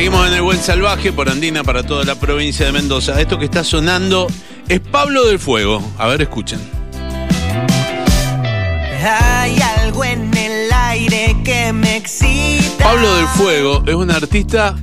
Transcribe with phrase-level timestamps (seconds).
[0.00, 3.20] Seguimos en el Buen Salvaje por Andina para toda la provincia de Mendoza.
[3.20, 4.28] Esto que está sonando
[4.66, 5.82] es Pablo del Fuego.
[5.98, 6.58] A ver, escuchen.
[9.04, 12.82] Hay algo en el aire que me excita.
[12.82, 14.74] Pablo del Fuego es un artista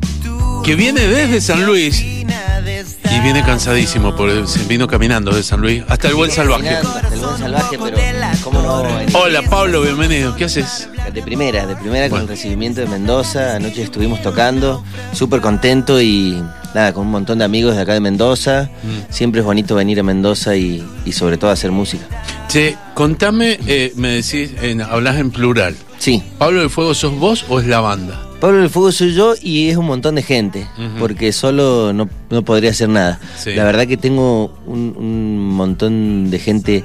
[0.64, 5.82] que viene desde San Luis y viene cansadísimo porque se vino caminando de San Luis
[5.90, 6.70] hasta el Buen Salvaje.
[6.70, 7.98] Hasta el buen salvaje, pero
[8.44, 9.00] ¿cómo no?
[9.00, 10.36] en- Hola Pablo, bienvenido.
[10.36, 10.88] ¿Qué haces?
[11.18, 13.56] De primera, de primera con el recibimiento de Mendoza.
[13.56, 16.40] Anoche estuvimos tocando, súper contento y
[16.76, 18.70] nada, con un montón de amigos de acá de Mendoza.
[18.84, 19.12] Mm.
[19.12, 22.06] Siempre es bonito venir a Mendoza y, y sobre todo hacer música.
[22.50, 25.76] Che, contame, eh, me decís, en- hablas en plural.
[25.98, 28.22] Sí, ¿Pablo del Fuego sos vos o es la banda?
[28.40, 30.68] Pablo del Fuego soy yo y es un montón de gente,
[31.00, 33.20] porque solo no, no podría hacer nada.
[33.40, 33.56] Sí.
[33.56, 36.84] La verdad que tengo un, un montón de gente,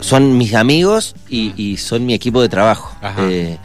[0.00, 2.94] son mis amigos y, y son mi equipo de trabajo.
[3.18, 3.56] Eh,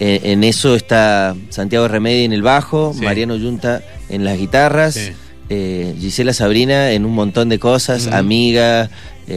[0.00, 3.04] eh, en eso está Santiago Remedi en el bajo, Sí.
[3.04, 5.12] Mariano Yunta en las guitarras, Sí.
[5.48, 8.90] eh, Gisela Sabrina en un montón de cosas, amiga,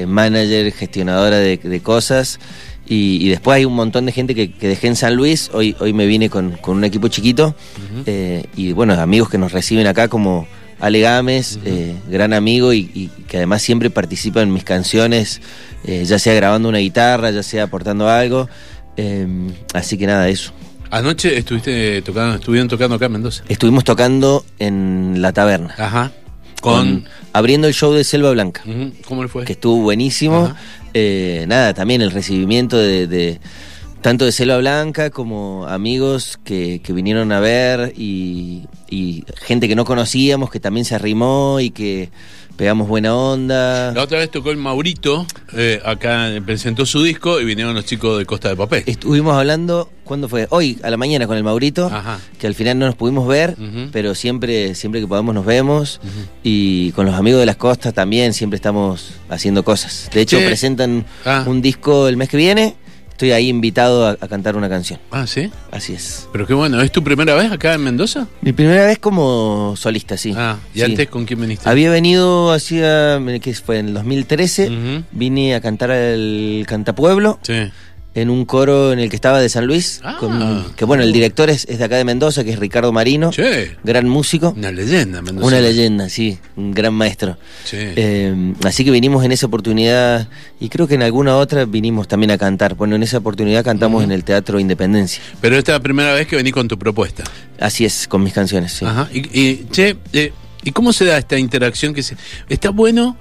[0.08, 2.40] manager, gestionadora de, de cosas.
[2.88, 5.50] Y, y después hay un montón de gente que, que dejé en San Luis.
[5.54, 7.56] Hoy, hoy me vine con, con un equipo chiquito.
[8.56, 10.48] y bueno, amigos que nos reciben acá como
[10.80, 15.42] Ale Gámez, eh, gran amigo y, y que además siempre participa en mis canciones,
[15.86, 18.50] eh, ya sea grabando una guitarra, ya sea aportando algo.
[18.98, 19.28] eh,
[19.74, 20.52] así que nada, eso.
[20.92, 23.44] Anoche estuviste tocando, estuvieron tocando acá en Mendoza.
[23.50, 25.74] Estuvimos tocando en la taberna.
[25.78, 26.12] Ajá.
[26.62, 27.06] Con.
[27.34, 28.62] abriendo el show de Selva Blanca.
[29.08, 29.46] ¿Cómo le fue?
[29.46, 30.54] que estuvo buenísimo.
[30.94, 33.40] Eh, nada, también el recibimiento de, de-
[34.06, 39.74] tanto de Selva Blanca como amigos que, que vinieron a ver y, y gente que
[39.76, 42.12] no conocíamos que también se arrimó y que
[42.56, 43.92] pegamos buena onda.
[43.94, 48.20] La otra vez tocó el Maurito, eh, acá presentó su disco y vinieron los chicos
[48.20, 48.84] de Costa de Papel.
[48.86, 50.46] Estuvimos hablando, ¿cuándo fue?
[50.52, 52.20] Hoy, a la mañana con el Maurito, Ajá.
[52.38, 53.56] que al final no nos pudimos ver,
[53.92, 56.00] pero siempre, siempre que podamos nos vemos.
[56.44, 60.12] Y con los amigos de las costas también siempre estamos haciendo cosas.
[60.14, 61.44] De hecho, presentan Ah.
[61.48, 62.76] un disco el mes que viene.
[63.16, 65.00] Estoy ahí invitado a, a cantar una canción.
[65.10, 65.50] Ah, ¿sí?
[65.72, 66.28] Así es.
[66.34, 68.28] Pero qué bueno, ¿es tu primera vez acá en Mendoza?
[68.42, 70.34] Mi primera vez como solista, sí.
[70.36, 70.84] Ah, ¿y Sí.
[70.84, 71.70] antes con quién viniste?
[71.70, 75.04] Había venido hacía, que fue en el 2013, Ujú.
[75.14, 77.40] vine a cantar al Cantapueblo.
[77.44, 77.72] Sí.
[78.16, 80.00] En un coro en el que estaba de San Luis.
[80.04, 80.16] Ah.
[80.20, 83.30] con- que bueno, el director es, es de acá de Mendoza, que es Ricardo Marino.
[83.32, 84.54] Che, Gran músico.
[84.58, 85.48] una leyenda, Mendoza.
[85.48, 86.40] Una leyenda, sí.
[86.56, 87.38] Un gran maestro.
[87.66, 87.78] Sí.
[87.80, 90.28] Eh, así que vinimos en esa oportunidad
[90.60, 92.76] y creo que en alguna otra vinimos también a cantar.
[92.76, 95.22] Bueno, en esa oportunidad cantamos en el Teatro Independencia.
[95.42, 97.24] Pero esta es la primera vez que venís con tu propuesta.
[97.60, 98.86] Así es, con mis canciones, sí.
[98.86, 99.10] Ajá.
[99.14, 100.32] Y, y, che, eh,
[100.64, 101.94] ¿y cómo se da esta interacción?
[101.94, 102.16] que se,
[102.50, 103.18] Está bueno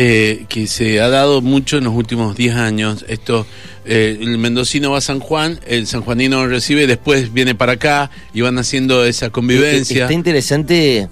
[0.00, 3.04] eh, que se ha dado mucho en los últimos 10 años.
[3.08, 3.46] Esto,
[3.84, 8.40] eh, el mendocino va a San Juan, el sanjuanino recibe, después viene para acá y
[8.42, 10.02] van haciendo esa convivencia.
[10.04, 11.08] Está interesante.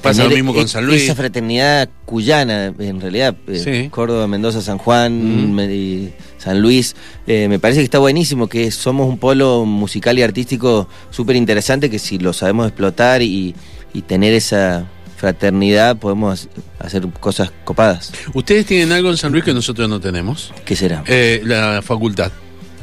[0.00, 1.02] Pasa lo mismo con e- San Luis.
[1.02, 3.36] Esa fraternidad cuyana, en realidad.
[3.46, 3.88] eh, Sí.
[3.90, 5.60] Córdoba, Mendoza, San Juan, Mm.
[5.70, 6.96] y San Luis.
[7.26, 11.90] Eh, me parece que está buenísimo, que somos un polo musical y artístico súper interesante,
[11.90, 13.54] que si lo sabemos explotar y,
[13.92, 14.86] y tener esa
[15.20, 16.48] fraternidad, podemos
[16.78, 18.10] hacer cosas copadas.
[18.32, 20.52] Ustedes tienen algo en San Luis que nosotros no tenemos.
[20.64, 21.04] ¿Qué será?
[21.06, 22.32] Eh, la facultad,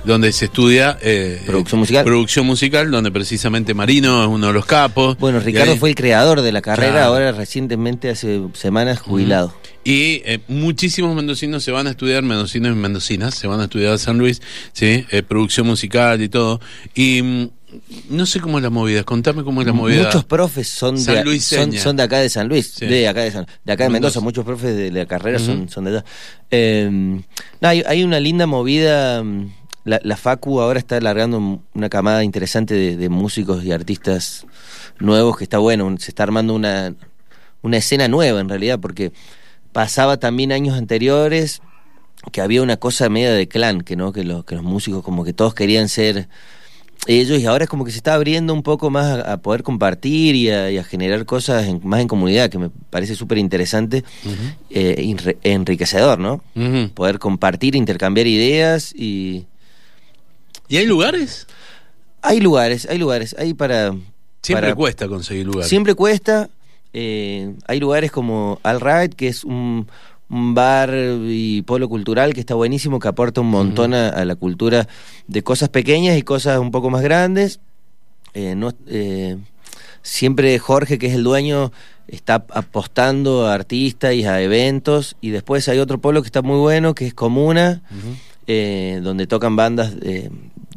[0.06, 2.06] donde se estudia eh, Producción musical.
[2.06, 5.18] producción musical, donde precisamente Marino es uno de los capos.
[5.18, 7.08] Bueno, Ricardo ahí- fue el creador de la carrera, Claro.
[7.08, 9.54] ahora recientemente, hace semanas, jubilado.
[9.84, 13.94] Y eh, muchísimos mendocinos se van a estudiar, mendocinos y mendocinas, se van a estudiar
[13.94, 14.42] a San Luis,
[14.74, 15.06] ¿sí?
[15.10, 16.60] Eh, producción musical y todo.
[16.94, 17.50] Y mm,
[18.10, 20.04] no sé cómo es la movida, contame cómo es la movida.
[20.06, 22.86] Muchos profes son de, son, son de acá de San Luis, Sí.
[22.86, 24.20] de acá de, San- de acá de Mendoza.
[24.22, 26.06] Muchos profes de la carrera son, de allá.
[26.52, 29.22] Eh, no, hay, hay una linda movida.
[29.24, 29.52] mm,
[29.84, 34.46] La, la Facu ahora está alargando una camada interesante de, de músicos y artistas
[35.00, 35.94] nuevos que está bueno.
[36.00, 36.94] Se está armando una,
[37.62, 39.12] una escena nueva en realidad, porque
[39.72, 41.62] pasaba también años anteriores
[42.32, 45.24] que había una cosa media de clan, que no, que los, que los músicos como
[45.24, 46.28] que todos querían ser
[47.06, 49.64] ellos y ahora es como que se está abriendo un poco más a, a poder
[49.64, 53.38] compartir y a, y a generar cosas en- más en comunidad, que me parece súper
[53.38, 54.04] interesante,
[54.70, 56.42] eh, enre- enriquecedor, ¿no?
[56.94, 59.46] Poder compartir, intercambiar ideas y,
[60.70, 61.48] ¿Y hay lugares?
[62.22, 63.92] Hay lugares, hay lugares, hay para...
[64.42, 65.70] Siempre para- cuesta conseguir lugares.
[65.70, 66.50] Siempre cuesta.
[66.94, 69.88] eh, hay lugares como All Right, que es un,
[70.30, 70.94] un bar
[71.26, 74.88] y polo cultural que está buenísimo, que aporta un montón a, a la cultura
[75.28, 77.60] de cosas pequeñas y cosas un poco más grandes.
[78.34, 79.38] Eh, no, eh,
[80.02, 81.72] siempre Jorge, que es el dueño,
[82.08, 85.16] está apostando a artistas y a eventos.
[85.22, 87.82] Y después hay otro polo que está muy bueno, que es Comuna,
[88.48, 90.30] eh, donde tocan bandas de,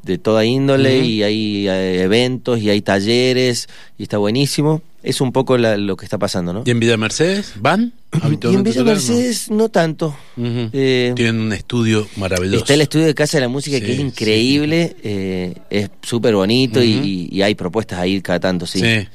[0.03, 3.69] de toda índole y hay eh, eventos y hay talleres
[3.99, 4.83] y está buenísimo.
[5.03, 6.63] Es un poco la- lo que está pasando, ¿no?
[6.67, 7.55] ¿Y en Villa Mercedes?
[7.61, 7.93] ¿Van?
[8.13, 8.85] Y en Villa no?
[8.87, 10.17] Mercedes no, tanto.
[10.37, 12.59] Eh, Tienen un estudio maravilloso.
[12.65, 14.03] Está el estudio de Casa de la Música Sí, que es sí.
[14.03, 17.05] increíble, eh, es súper bonito y- Ujú.
[17.05, 18.81] y, y hay propuestas ahí cada tanto, sí.
[18.81, 19.07] Sí.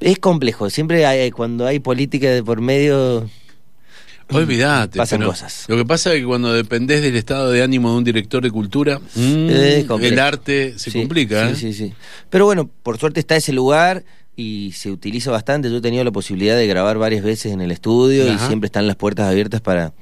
[0.00, 3.30] Es complejo, siempre hay, cuando hay política de por medio...
[4.30, 4.98] Olvídate.
[4.98, 5.64] Pasan pero cosas.
[5.68, 8.50] Lo que pasa es que cuando dependés del estado de ánimo de un director de
[8.50, 9.48] cultura, mm,
[10.00, 11.50] el arte se complica.
[11.50, 11.54] ¿eh?
[11.54, 11.92] Sí, sí, sí.
[12.30, 14.02] Pero bueno, por suerte está ese lugar
[14.36, 15.70] y se utiliza bastante.
[15.70, 18.44] Yo he tenido la posibilidad de grabar varias veces en el estudio Ajá.
[18.44, 19.92] y siempre están las puertas abiertas para,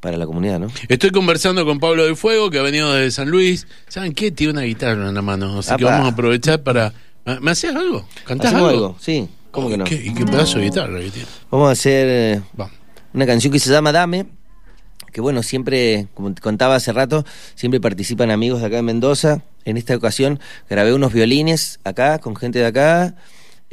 [0.00, 0.68] para la comunidad, ¿no?
[0.88, 3.66] Estoy conversando con Pablo del Fuego, que ha venido desde San Luis.
[3.88, 4.30] ¿Saben qué?
[4.30, 5.58] Tiene una guitarra en la mano.
[5.58, 6.92] Así que vamos a aprovechar para.
[7.24, 8.06] ¿Me- ¿Me haces algo?
[8.24, 8.86] ¿Cantás ¿Hacemos algo?
[8.86, 8.96] algo?
[9.00, 9.84] Sí, ¿cómo que no?
[9.84, 11.28] ¿Qué, ¿Y qué pedazo de guitarra que tiene?
[11.50, 12.40] Vamos a hacer eh,
[13.14, 14.26] una canción que se llama Dame,
[15.12, 17.24] que bueno, siempre, como te contaba hace rato,
[17.54, 19.42] siempre participan amigos de acá de Mendoza.
[19.64, 23.14] En esta ocasión grabé unos violines acá, con gente de acá.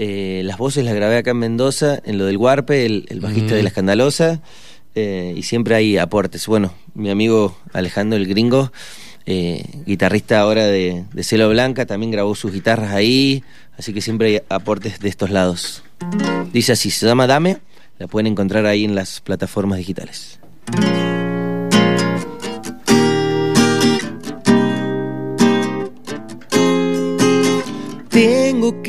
[0.02, 3.54] Eh, las voces las grabé acá en Mendoza, en lo del Guarpe, el, el bajista
[3.54, 3.58] Mm.
[3.58, 4.42] de La Escandalosa.
[4.96, 6.48] eh, y siempre hay aportes.
[6.48, 8.72] Bueno, mi amigo Alejandro el Gringo,
[9.26, 13.44] eh, guitarrista ahora de, de Celo Blanca, también grabó sus guitarras ahí.
[13.78, 15.84] Así que siempre hay aportes de estos lados.
[16.54, 17.58] Dice así, se llama Dame,
[17.98, 20.40] la pueden encontrar ahí en las plataformas digitales.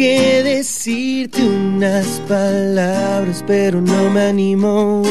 [0.00, 5.02] Que decirte unas palabras, pero no me animo.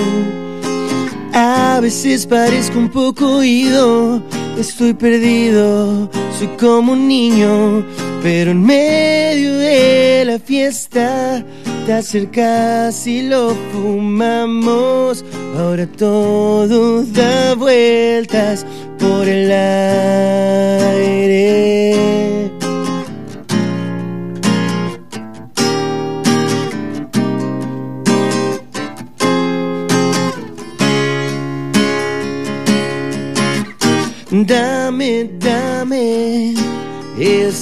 [1.32, 4.20] A veces parezco un poco oído,
[4.58, 6.10] estoy perdido,
[6.40, 7.86] soy como un niño,
[8.24, 11.46] pero en medio de la fiesta
[11.86, 15.24] te acercas y lo fumamos.
[15.56, 18.66] Ahora todo da vueltas
[18.98, 20.39] por el aire.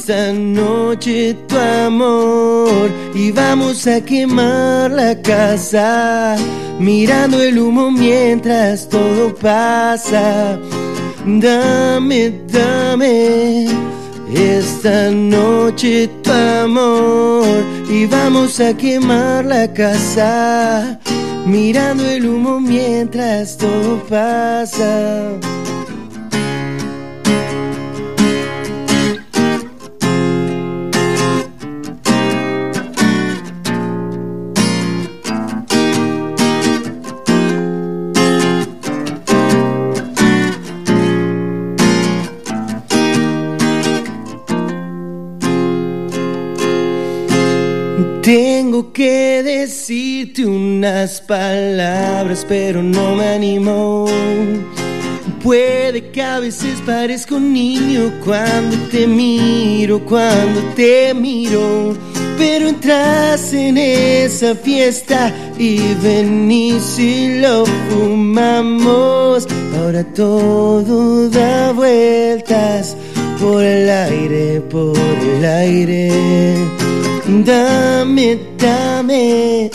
[0.08, 6.38] Esta noche tu amor y vamos a quemar la casa
[6.80, 10.58] mirando el humo mientras todo pasa.
[11.26, 13.68] Dame, dame
[14.34, 20.98] esta noche tu amor y vamos a quemar la casa
[21.46, 25.34] mirando el humo mientras todo pasa.
[49.18, 54.06] Que decirte unas palabras, pero no me animo.
[55.42, 61.98] Puede que a veces parezca un niño cuando te miro, cuando te miro.
[62.38, 69.48] Pero entras en esa fiesta y venís y lo fumamos.
[69.80, 72.96] Ahora todo da vueltas
[73.42, 76.77] por el aire, por el aire.
[77.28, 79.70] Dame, dame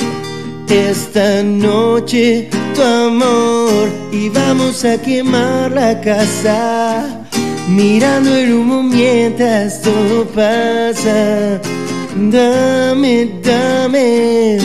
[0.70, 7.24] esta noche tu amor y vamos a quemar la casa
[7.68, 11.60] mirando el humo mientras todo pasa.
[12.16, 14.56] Dame, dame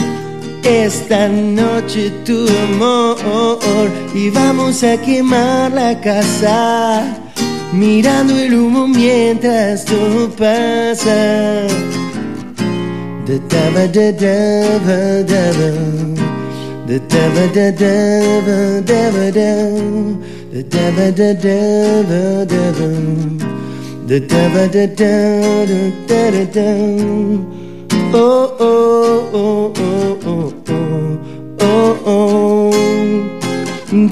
[0.64, 7.04] esta noche tu amor y vamos a quemar la casa
[7.70, 11.66] mirando el humo mientras todo pasa.
[13.28, 14.36] Da da ba da da
[14.86, 14.98] ba
[15.30, 15.70] da ba.
[16.88, 17.94] Da da ba da da
[18.46, 18.58] ba
[18.88, 19.50] da ba da.
[20.52, 21.58] Da da ba da da
[22.08, 22.88] ba da ba.
[24.08, 25.14] Da da ba da da
[25.70, 26.68] da da da da.
[28.14, 31.18] Oh oh oh oh oh oh
[31.60, 32.72] oh oh.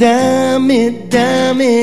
[0.01, 1.75] Dame, dame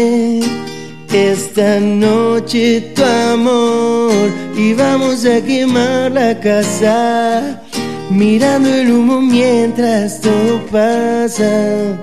[1.13, 7.62] esta noche tu amor y vamos a quemar la casa
[8.10, 11.98] mirando el humo mientras todo pasa.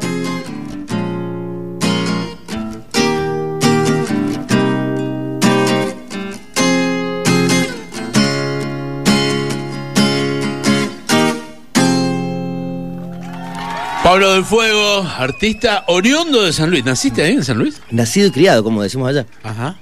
[14.11, 16.85] Pablo del Fuego, artista oriundo de San Luis.
[16.85, 17.81] ¿Naciste ahí en San Luis?
[17.93, 19.25] Nacido y criado, como decimos allá.
[19.45, 19.79] Ajá.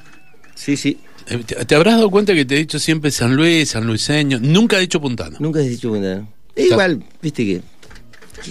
[0.54, 0.99] Sí, sí.
[1.28, 4.38] Eh, ¿Te, te habrás dado cuenta que te he dicho siempre San Luis, San Luiseño?
[4.38, 5.38] Nunca he dicho puntano.
[5.40, 6.26] Nunca he dicho cuenta.
[6.56, 7.62] Igual, viste que.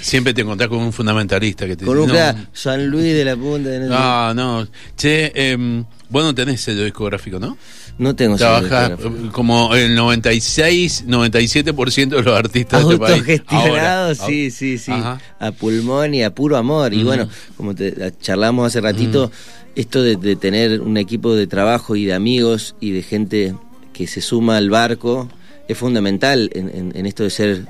[0.02, 3.70] Siempre te encontrás con un fundamentalista que te dice, no, San Luis de la Punta.
[3.70, 4.68] de- no, no.
[4.98, 7.56] Che, em, vos no tenés sello discográfico, ¿no?
[8.00, 8.96] No tengo eh,
[9.32, 13.14] como el 96, 97% de los artistas de este país.
[13.18, 14.32] Autogestionados, Ahora.
[14.34, 14.92] sí, sí, sí.
[14.92, 15.20] Ajá.
[15.40, 16.94] A pulmón y a puro amor.
[16.94, 19.32] Y bueno, como te, charlamos hace ratito,
[19.76, 23.56] esto de, de tener un equipo de trabajo y de amigos y de gente
[23.94, 25.28] que se suma al barco
[25.68, 27.66] es fundamental en, en- en esto de ser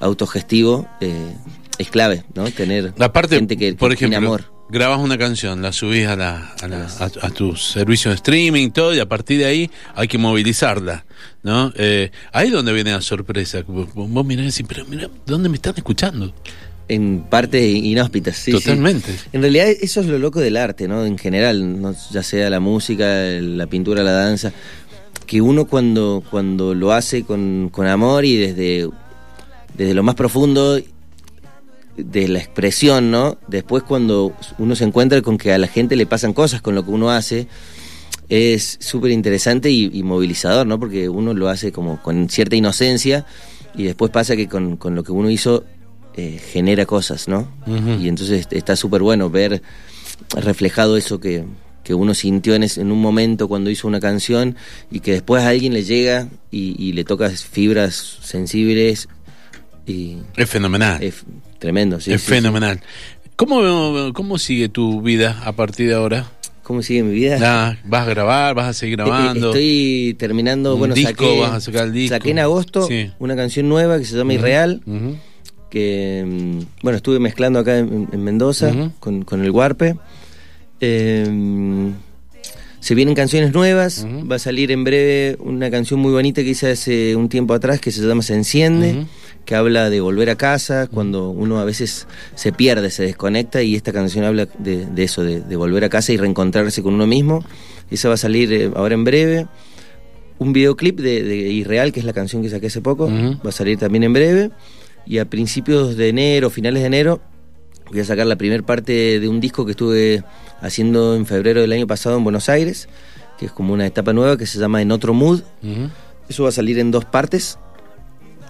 [0.00, 0.86] autogestivo.
[1.00, 1.34] eh,
[1.78, 2.44] es clave, ¿no?
[2.50, 4.52] Tener La parte, gente que, que por tiene ejemplo, amor.
[4.70, 8.70] Grabas una canción, la subís a, la, a, la- a, a tu servicio de streaming,
[8.70, 11.04] todo, y a partir de ahí hay que movilizarla,
[11.42, 11.72] ¿no?
[11.76, 13.62] Eh, ahí es donde viene la sorpresa.
[13.66, 16.32] Vos, vos mirás y decís, pero mira, ¿dónde me están escuchando?
[16.88, 18.50] En partes inhóspitas, sí.
[18.52, 18.58] sí.
[18.58, 19.14] Totalmente.
[19.32, 21.04] En realidad eso es lo loco del arte, ¿no?
[21.06, 21.94] En general, ¿no?
[22.10, 23.06] ya sea la música,
[23.40, 24.52] la pintura, la danza,
[25.26, 28.88] que uno cuando, cuando lo hace con, con amor y desde,
[29.76, 30.80] desde lo más profundo
[32.04, 33.38] de la expresión, ¿no?
[33.48, 36.84] Después cuando uno se encuentra con que a la gente le pasan cosas con lo
[36.84, 37.46] que uno hace,
[38.28, 40.78] es súper interesante y, y movilizador, ¿no?
[40.78, 43.26] Porque uno lo hace como con cierta inocencia
[43.74, 45.64] y después pasa que con, con lo que uno hizo
[46.14, 47.48] eh, genera cosas, ¿no?
[48.00, 49.62] Y entonces está súper bueno ver
[50.36, 51.44] reflejado eso que,
[51.82, 54.56] que uno sintió en, ese- en un momento cuando hizo una canción
[54.90, 59.08] y que después a alguien le llega y, y le toca fibras sensibles
[59.86, 61.02] y Es fenomenal.
[61.02, 61.24] es
[61.60, 62.12] tremendo, sí.
[62.12, 62.32] es sí, sí.
[62.34, 62.80] fenomenal.
[63.36, 66.26] ¿Cómo, ¿Cómo sigue tu vida a partir de ahora?
[66.64, 67.38] ¿Cómo sigue mi vida?
[67.40, 68.54] Ah, ¿Vas a grabar?
[68.54, 69.48] ¿Vas a seguir grabando?
[69.48, 71.24] Estoy terminando, ¿Un bueno, disco?
[71.24, 72.16] saqué, ¿Vas a sacar el disco?
[72.16, 73.10] saqué en agosto Sí.
[73.18, 74.80] una canción nueva que se llama Irreal,
[75.70, 76.24] que
[76.82, 79.96] bueno, estuve mezclando acá en, en Mendoza con, con el Guarpe.
[80.80, 81.90] Eh,
[82.80, 86.70] se vienen canciones nuevas, va a salir en breve una canción muy bonita que hice
[86.70, 89.06] hace un tiempo atrás que se llama Se enciende.
[89.50, 93.74] Que habla de volver a casa, cuando uno a veces se pierde, se desconecta y
[93.74, 97.04] esta canción habla de, de eso, de, de volver a casa y reencontrarse con uno
[97.04, 97.44] mismo.
[97.90, 99.48] Esa va a salir eh, ahora en breve.
[100.38, 103.52] Un videoclip de, de Irreal, que es la canción que saqué hace poco, va a
[103.52, 104.50] salir también en breve.
[105.04, 107.20] Y a principios de enero, finales de enero,
[107.90, 110.22] voy a sacar la primera parte de un disco que estuve
[110.60, 112.88] haciendo en febrero del año pasado en Buenos Aires,
[113.36, 115.40] que es como una etapa nueva que se llama En Otro Mood.
[116.28, 117.58] Eso va a salir en dos partes,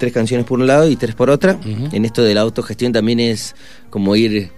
[0.00, 1.61] tres canciones por un lado y tres por otra.
[1.92, 3.54] En esto de la autogestión también es
[3.90, 4.50] como ir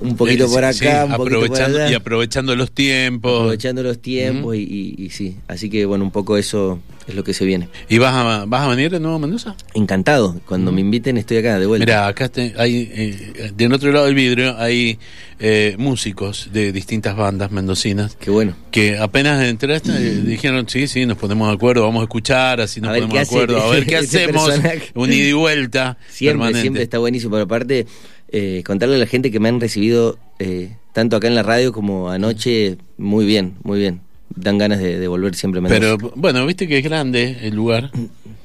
[0.00, 1.90] un poquito por acá, sí, un poquito por aprovechando, allá.
[1.90, 3.32] y aprovechando los tiempos.
[3.32, 7.24] aprovechando los tiempos y, y- y sí, así que bueno, un poco eso es lo
[7.24, 7.68] que se viene.
[7.88, 9.54] ¿Y vas a, vas a venir de nuevo a Mendoza?
[9.74, 11.84] Encantado, cuando me inviten estoy acá de vuelta.
[11.86, 14.98] Mira, acá te- hay, eh, del otro lado del vidrio hay
[15.38, 18.54] eh, músicos de distintas bandas mendocinas Qué bueno.
[18.70, 22.80] que apenas entraste eh, dijeron, sí, sí, nos ponemos de acuerdo, vamos a escuchar, así
[22.80, 24.50] nos ponemos de hace acuerdo, a ver qué este hacemos,
[24.94, 26.60] un ida y vuelta Siempre, permanente.
[26.60, 27.32] siempre está buenísimo.
[27.32, 27.86] Pero aparte,
[28.28, 31.72] eh, contarle a la gente que me han recibido eh, tanto acá en la radio
[31.72, 34.00] como anoche, muy bien, muy bien.
[34.36, 35.96] Dan ganas de, de volver siempre a Mendoza.
[35.98, 37.90] Pero bueno, viste que es grande el lugar,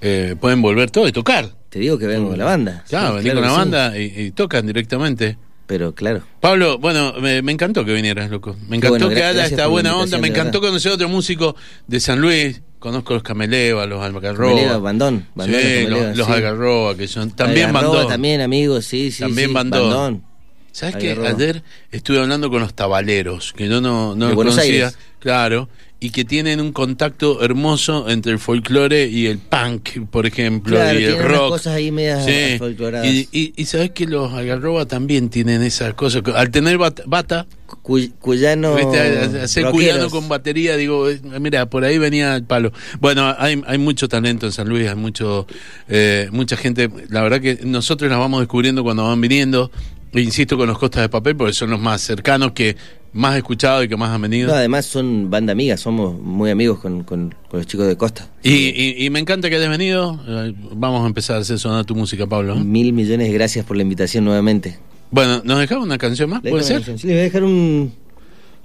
[0.01, 1.50] eh, pueden volver todo y tocar.
[1.70, 2.84] Te digo que vengo con la banda.
[2.88, 3.56] Claro, Sí, venir con la sí.
[3.58, 5.38] banda y, y tocan directamente.
[5.65, 6.22] Pero claro.
[6.39, 8.56] Pablo, bueno, me, me encantó que vinieras, loco.
[8.70, 10.17] Me encantó bueno, que haya esta buena onda.
[10.17, 11.56] Me encantó conocer a otro músico
[11.88, 12.62] de San Luis.
[12.79, 14.77] Conozco los Cameleva, los Cameleva, Almacarroa.
[14.77, 16.34] Bandón, Bandón, sí, los Cameleva.
[16.36, 18.12] Algarroba, que son también Algarroba Bandón.
[18.12, 19.20] También, amigos, sí, sí.
[19.24, 20.24] También sí, Bandón.
[20.72, 21.12] ¿Sabes qué?
[21.12, 21.36] Algarroba.
[21.36, 24.62] Ayer estuve hablando con los tabaleros, que yo no, no los conocía.
[24.63, 24.98] Aires.
[25.19, 25.69] Claro.
[26.00, 31.00] Y que tienen un contacto hermoso entre el folclore y el punk, por ejemplo, Claro,
[31.00, 31.50] y el rock.
[31.50, 32.59] cosas ahí medias Sí.
[32.59, 33.07] folcloradas.
[33.07, 36.21] Y, y, y sabes que los Algarroba también tienen esas cosas.
[36.36, 37.47] Al tener bat- bata,
[37.81, 38.75] Cuy- cuyano.
[38.75, 39.00] ¿viste?
[39.00, 39.71] hacer rockeros.
[39.71, 41.07] cuyano con batería, digo,
[41.41, 42.71] mira, por ahí venía el palo.
[43.00, 45.47] Bueno, hay, hay mucho talento en San Luis, hay mucho,
[45.89, 46.91] eh, mucha gente.
[47.09, 49.71] La verdad que nosotros las vamos descubriendo cuando van viniendo.
[50.13, 52.77] E insisto con los Costas de Papel, porque son los más cercanos, que
[53.17, 54.47] más escuchados y que más han venido.
[54.50, 58.29] No, además son banda amiga, somos muy amigos con, con- con los chicos de Costa.
[58.43, 60.19] y, y- y me encanta que hayas venido.
[60.27, 62.55] Eh, Vamos a empezar a hacer sonar tu música, Pablo.
[62.55, 62.59] ¿eh?
[62.63, 64.77] Mil millones de gracias por la invitación nuevamente.
[65.12, 66.41] Bueno, ¿nos dejamos una canción más?
[66.43, 67.93] Sí, les voy a dejar un,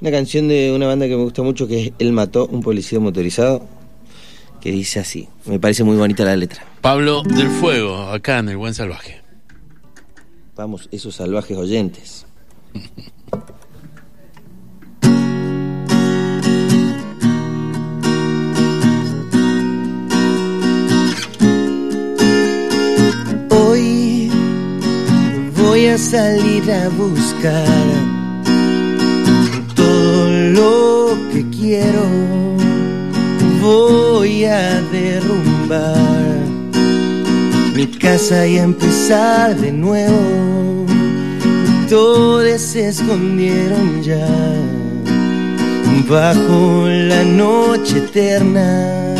[0.01, 2.99] Una canción de una banda que me gusta mucho que es Él mató un policía
[3.01, 3.67] motorizado,
[4.61, 5.29] que dice así.
[5.47, 6.65] Me parece muy bonita la letra.
[6.81, 9.23] Pablo del Fuego, acá en El Buen Salvaje.
[10.57, 12.27] Vamos, esos salvajes oyentes.
[25.93, 27.67] a salir a buscar
[29.75, 32.07] todo lo que quiero.
[33.61, 36.47] Voy a derrumbar
[37.75, 40.87] mi casa y empezar de nuevo.
[41.91, 44.29] Todos se escondieron ya
[46.09, 49.15] bajo la noche eterna.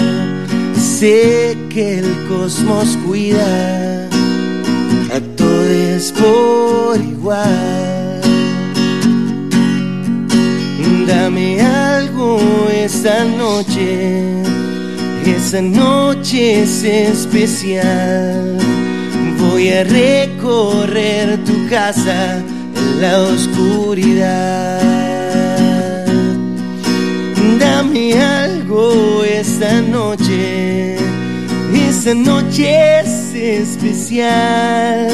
[0.75, 4.02] Sé que el cosmos cuida
[5.53, 8.21] todos por igual.
[11.07, 12.41] Dame algo
[12.73, 14.43] esta noche,
[15.27, 18.59] esa noche es especial.
[19.39, 24.81] Voy a recorrer tu casa en la oscuridad.
[27.59, 30.97] Dame algo esta noche,
[31.89, 35.09] esa noche es especial,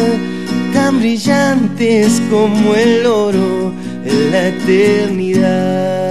[0.73, 3.73] tan brillantes como el oro
[4.05, 6.09] en la eternidad.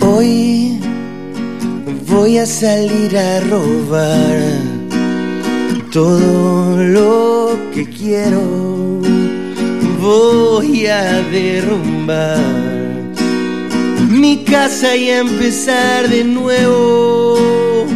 [0.00, 0.78] Hoy
[2.06, 4.38] voy a salir a robar
[5.92, 8.42] todo lo que quiero.
[10.00, 12.61] Voy a derrumbar
[14.08, 17.86] mi casa y a empezar de nuevo.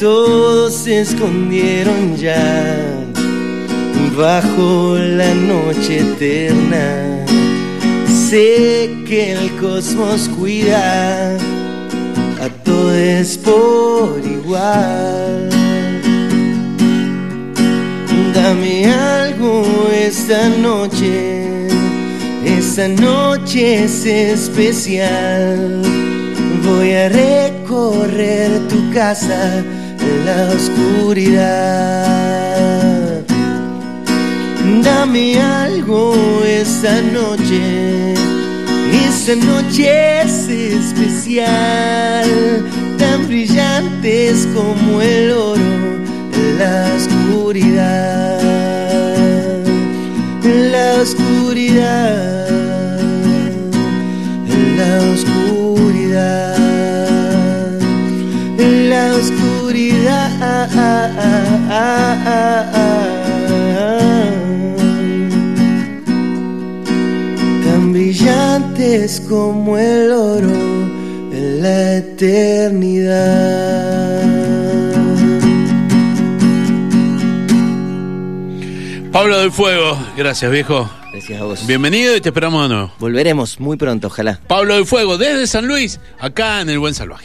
[0.00, 3.06] Todos se escondieron ya
[4.16, 7.24] bajo la noche eterna.
[8.06, 11.36] Sé que el cosmos cuida
[12.40, 15.48] a todos por igual.
[18.34, 21.55] Dame algo esta noche,
[22.78, 25.80] esta noche es especial.
[26.62, 29.64] Voy a recorrer tu casa
[29.98, 31.46] en la oscuridad.
[34.82, 38.12] Dame algo esta noche,
[39.08, 42.28] esta noche es especial,
[42.98, 45.62] tan brillantes como el oro
[46.34, 48.42] en la oscuridad,
[50.44, 52.45] en la oscuridad,
[72.26, 73.86] eternidad.
[79.12, 80.90] Pablo del Fuego, gracias viejo.
[81.12, 81.66] Gracias a vos.
[81.66, 82.92] Bienvenido y te esperamos de nuevo.
[82.98, 84.38] Volveremos muy pronto, ojalá.
[84.46, 87.24] Pablo del Fuego, desde San Luis, acá en El Buen Salvaje.